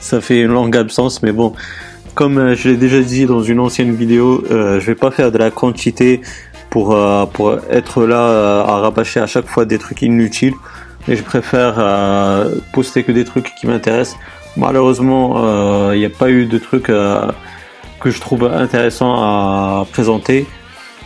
[0.00, 1.52] ça fait une longue absence, mais bon,
[2.18, 5.30] comme euh, je l'ai déjà dit dans une ancienne vidéo, euh, je vais pas faire
[5.30, 6.20] de la quantité
[6.68, 10.54] pour, euh, pour être là à rabâcher à chaque fois des trucs inutiles.
[11.06, 11.76] Et je préfère
[12.74, 14.18] poster que des trucs qui m'intéressent.
[14.58, 20.46] Malheureusement, il n'y a pas eu de trucs que je trouve intéressants à présenter.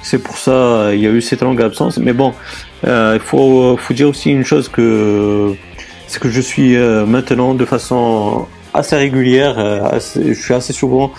[0.03, 1.99] C'est pour ça il y a eu cette longue absence.
[1.99, 2.35] Mais bon,
[2.85, 5.55] il faut, faut dire aussi une chose que
[6.19, 9.59] que je suis maintenant de façon assez régulière.
[9.59, 11.13] Euh, je suis assez souvent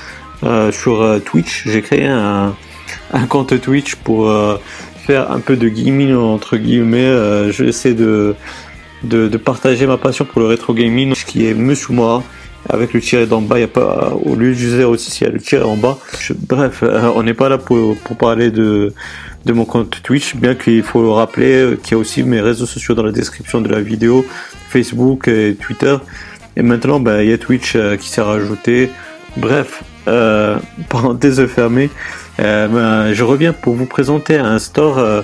[0.43, 1.63] euh, sur euh, Twitch.
[1.67, 2.55] J'ai créé un,
[3.29, 4.31] compte Twitch pour
[5.05, 7.51] faire un peu de gaming entre guillemets.
[7.51, 8.35] J'essaie de,
[9.03, 12.23] de, de, partager ma passion pour le rétro gaming, ce qui est sous moi.
[12.69, 15.23] Avec le tiret d'en bas, il y a pas au lieu du zéro aussi, il
[15.25, 15.97] y a le tiret en bas.
[16.47, 16.83] bref,
[17.13, 18.93] on n'est pas là pour, pour parler de,
[19.45, 22.65] de mon compte Twitch, bien qu'il faut le rappeler qu'il y a aussi mes réseaux
[22.65, 24.25] sociaux dans la description de la vidéo,
[24.73, 25.95] Facebook et Twitter.
[26.57, 28.89] Et maintenant, bah, il y a Twitch euh, qui s'est rajouté.
[29.37, 30.57] Bref, euh,
[30.89, 31.89] parenthèse fermée.
[32.39, 34.97] Euh, bah, je reviens pour vous présenter un store.
[34.97, 35.21] Euh,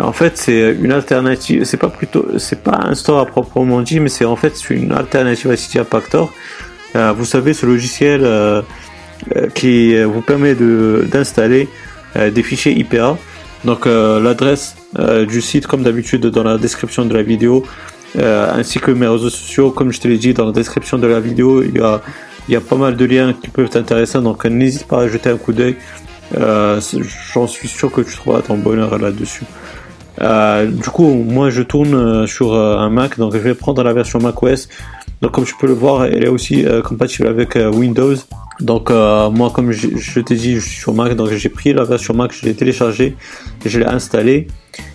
[0.00, 1.64] en fait, c'est une alternative.
[1.64, 4.92] C'est pas plutôt, c'est pas un store à proprement dit, mais c'est en fait une
[4.92, 6.32] alternative à Cydia Pactor.
[6.96, 8.26] Euh, vous savez, ce logiciel
[9.54, 11.68] qui vous permet de d'installer
[12.14, 13.18] des fichiers IPA.
[13.64, 14.76] Donc l'adresse
[15.26, 17.64] du site, comme d'habitude, dans la description de la vidéo.
[18.16, 19.70] Euh, ainsi que mes réseaux sociaux.
[19.70, 22.00] Comme je te l'ai dit dans la description de la vidéo, il y a,
[22.48, 25.30] il y a pas mal de liens qui peuvent t'intéresser, donc n'hésite pas à jeter
[25.30, 25.76] un coup d'œil.
[26.36, 26.80] Euh,
[27.32, 29.44] J'en suis sûr que tu trouveras ton bonheur là-dessus.
[30.20, 34.18] Euh, du coup, moi je tourne sur un Mac, donc je vais prendre la version
[34.18, 34.68] macOS.
[35.20, 38.14] Donc comme tu peux le voir, elle est aussi compatible avec Windows.
[38.60, 41.84] Donc moi, comme je, je t'ai dit, je suis sur Mac, donc j'ai pris la
[41.84, 43.16] version Mac, je l'ai téléchargée,
[43.64, 44.48] je l'ai installée.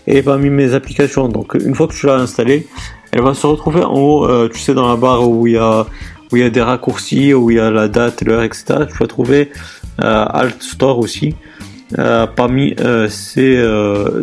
[0.07, 2.67] Et parmi mes applications, donc une fois que tu l'as installée,
[3.13, 5.57] elle va se retrouver en haut, euh, tu sais, dans la barre où il y
[5.57, 8.85] a des raccourcis, où il y a la date, l'heure, etc.
[8.89, 9.51] Tu vas trouver
[10.01, 11.35] euh, Alt Store aussi.
[11.99, 12.75] Euh, parmi
[13.07, 13.63] ces,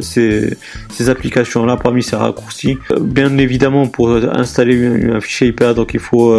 [0.00, 0.56] ces,
[0.88, 6.00] ces, applications là, parmi ces raccourcis, bien évidemment pour installer un, fichier IPA, donc il
[6.00, 6.36] faut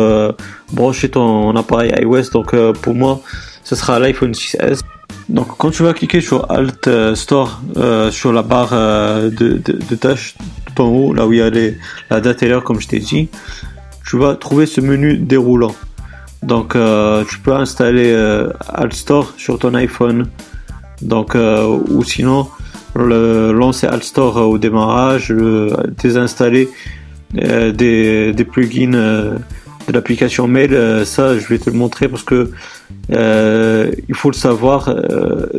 [0.73, 2.31] brancher ton appareil iOS.
[2.33, 3.21] Donc pour moi,
[3.63, 4.81] ce sera l'iPhone 6S.
[5.29, 7.61] Donc quand tu vas cliquer sur Alt Store
[8.11, 10.35] sur la barre de, de, de tâches
[10.79, 11.49] en haut, là où il y a
[12.09, 13.29] la date et l'heure, comme je t'ai dit,
[14.05, 15.75] tu vas trouver ce menu déroulant.
[16.43, 20.27] Donc, euh, tu peux installer euh, Alt Store sur ton iPhone.
[21.01, 22.47] Donc, euh, ou sinon,
[22.95, 25.33] le, lancer Alt Store au démarrage,
[26.01, 26.69] désinstaller
[27.33, 28.91] des, des, plugins
[29.87, 31.05] de l'application Mail.
[31.05, 32.51] ça, je vais te le montrer parce que
[33.09, 34.93] il faut le savoir,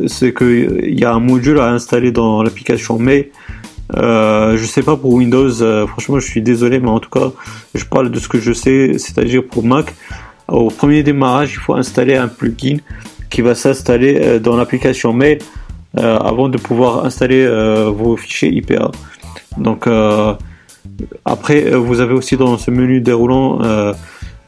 [0.07, 3.29] c'est qu'il y a un module à installer dans l'application Mail
[3.95, 7.31] euh, je sais pas pour Windows, euh, franchement je suis désolé, mais en tout cas
[7.75, 9.93] je parle de ce que je sais, c'est-à-dire pour Mac.
[10.47, 12.77] Au premier démarrage, il faut installer un plugin
[13.29, 15.39] qui va s'installer euh, dans l'application Mail
[15.95, 17.47] avant de pouvoir installer
[17.95, 18.89] vos fichiers IPA.
[19.59, 19.87] Donc
[21.23, 23.59] après, vous avez aussi dans ce menu déroulant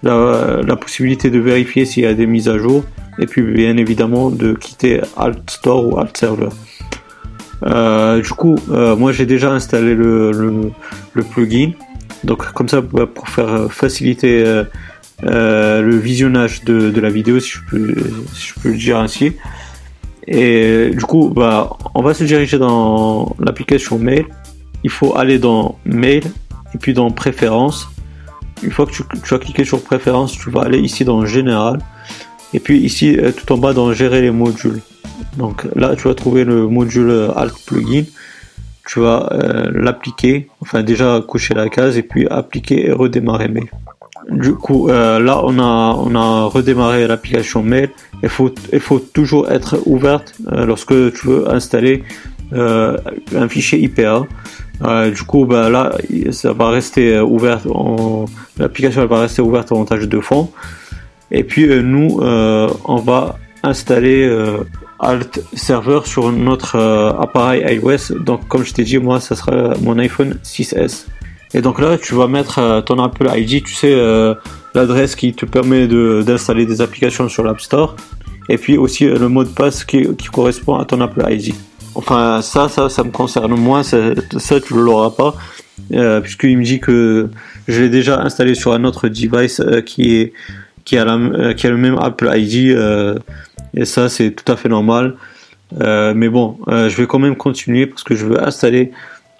[0.01, 2.83] la, la, possibilité de vérifier s'il y a des mises à jour
[3.19, 6.49] et puis bien évidemment de quitter Alt Store ou Alt Server.
[7.63, 10.71] Euh, du coup, euh, moi j'ai déjà installé le,
[11.31, 11.71] plugin.
[12.23, 14.43] Donc comme ça, bah, pour faire euh, faciliter
[15.23, 17.95] le visionnage de, la vidéo, si je, peux,
[18.33, 19.33] si je peux le dire ainsi.
[20.27, 24.25] Et du coup, bah, on va se diriger dans l'application Mail.
[24.83, 26.23] Il faut aller dans Mail
[26.73, 27.89] et puis dans Préférences.
[28.63, 31.79] Une fois que tu, tu as cliqué sur Préférences, tu vas aller ici dans Général.
[32.53, 34.81] Et puis ici, tout en bas dans Gérer les modules.
[35.37, 38.03] Donc là, tu vas trouver le module Alt Plugin.
[38.87, 43.67] Tu vas euh, l'appliquer, enfin déjà cocher la case et puis appliquer et redémarrer mail.
[44.29, 47.89] Du coup, euh, là, on a, on a redémarré l'application mail.
[48.21, 52.03] Il faut, il faut toujours être ouverte euh, lorsque tu veux installer
[52.51, 54.27] un fichier IPA.
[55.11, 55.91] du coup, bah, là,
[56.31, 57.61] ça va rester ouvert.
[58.59, 60.51] L'application va rester ouverte en tâche de fond.
[61.31, 64.29] Et puis nous, on va installer
[64.99, 68.17] Alt serveur sur notre euh, appareil iOS.
[68.19, 71.07] Donc comme je t'ai dit, moi ça sera mon iPhone 6S.
[71.53, 74.33] Et donc là, tu vas mettre euh, ton Apple ID, tu sais, euh,
[74.73, 77.95] l'adresse qui te permet d'installer des applications sur l'App Store.
[78.47, 81.53] Et puis aussi le mot de passe qui, correspond à ton Apple ID.
[81.95, 83.97] Enfin, ça, ça, ça me concerne moins, ça,
[84.37, 85.35] ça tu ne l'auras pas.
[86.21, 87.29] puisqu'il me dit que
[87.67, 90.33] je l'ai déjà installé sur un autre device qui, est,
[90.85, 92.77] qui, a la, qui a le même Apple ID
[93.75, 95.15] et ça, c'est tout à fait normal.
[95.81, 98.91] Euh, mais bon, euh, je vais quand même continuer parce que je veux installer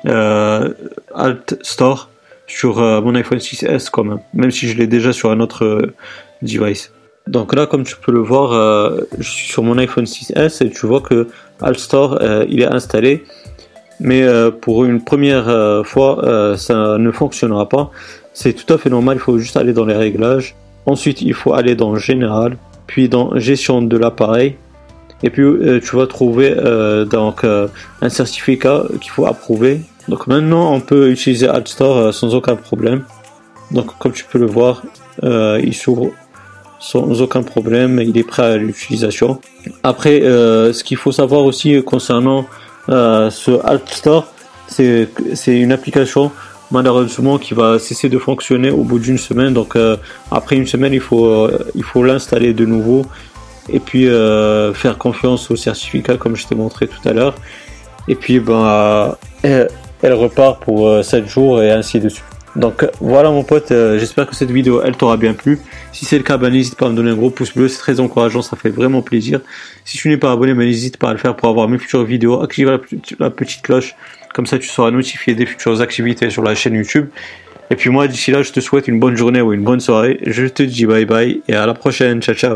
[0.05, 0.69] euh,
[1.13, 2.09] Alt Store
[2.47, 4.19] sur mon iPhone 6S quand même.
[4.33, 5.93] Même si je l'ai déjà sur un autre
[6.41, 6.91] device.
[7.27, 10.69] Donc là, comme tu peux le voir, euh, je suis sur mon iPhone 6S et
[10.69, 11.27] tu vois que
[11.59, 13.23] AllStore euh, il est installé.
[13.99, 17.89] Mais euh, pour une première fois, ça ne fonctionnera pas.
[18.33, 20.55] C'est tout à fait normal, il faut juste aller dans les réglages.
[20.85, 24.55] Ensuite, il faut aller dans Général, puis dans Gestion de l'appareil.
[25.23, 25.43] Et puis,
[25.83, 26.53] tu vas trouver
[27.09, 29.81] donc, un certificat qu'il faut approuver.
[30.07, 33.03] Donc maintenant, on peut utiliser AllStore sans aucun problème.
[33.71, 34.83] Donc comme tu peux le voir,
[35.23, 36.11] il s'ouvre
[36.79, 39.39] sans aucun problème, il est prêt à l'utilisation.
[39.83, 42.45] Après, euh, ce qu'il faut savoir aussi concernant
[42.89, 44.27] euh, ce Alt Store,
[44.67, 45.07] c'est
[45.47, 46.31] une application
[46.71, 49.53] malheureusement qui va cesser de fonctionner au bout d'une semaine.
[49.53, 49.97] Donc euh,
[50.31, 53.05] après une semaine, il faut il faut l'installer de nouveau
[53.69, 54.07] et puis
[54.73, 57.35] faire confiance au certificat comme je t'ai montré tout à l'heure.
[58.07, 62.25] Et puis ben elle, repart pour 7 jours et ainsi de suite.
[62.55, 65.59] Donc voilà mon pote, euh, j'espère que cette vidéo elle t'aura bien plu.
[65.91, 67.79] Si c'est le cas, ben, n'hésite pas à me donner un gros pouce bleu, c'est
[67.79, 69.41] très encourageant, ça fait vraiment plaisir.
[69.83, 72.05] Si tu n'es pas abonné, ben, n'hésite pas à le faire pour avoir mes futures
[72.05, 72.41] vidéos.
[72.41, 72.79] Active
[73.19, 73.95] la, petite cloche,
[74.35, 77.07] comme ça tu seras notifié des futures activités sur la chaîne YouTube.
[77.71, 80.19] Et puis moi d'ici là, je te souhaite une bonne journée ou une bonne soirée.
[80.25, 82.53] Je te dis bye bye et à la prochaine, ciao ciao.